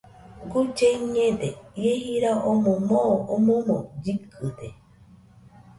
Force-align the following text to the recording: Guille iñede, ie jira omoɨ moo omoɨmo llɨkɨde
Guille 0.51 0.87
iñede, 0.97 1.49
ie 1.81 1.91
jira 2.03 2.31
omoɨ 2.49 2.73
moo 2.89 3.13
omoɨmo 3.33 3.75
llɨkɨde 4.01 4.67